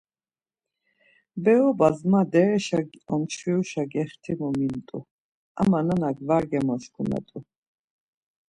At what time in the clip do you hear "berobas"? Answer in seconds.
1.43-1.97